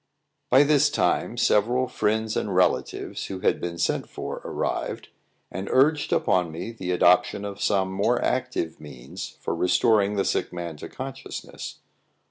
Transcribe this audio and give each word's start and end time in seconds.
By 0.49 0.63
this 0.63 0.89
time, 0.89 1.37
several 1.37 1.87
friends 1.87 2.35
and 2.35 2.55
relatives, 2.55 3.25
who 3.27 3.41
had 3.41 3.61
been 3.61 3.77
sent 3.77 4.09
for, 4.09 4.41
arrived, 4.43 5.09
and 5.51 5.69
urged 5.71 6.11
upon 6.11 6.51
me 6.51 6.71
the 6.71 6.89
adoption 6.89 7.45
of 7.45 7.61
some 7.61 7.91
more 7.91 8.19
active 8.19 8.79
means 8.79 9.37
for 9.41 9.53
restoring 9.53 10.15
the 10.15 10.25
sick 10.25 10.51
man 10.51 10.75
to 10.77 10.89
consciousness. 10.89 11.81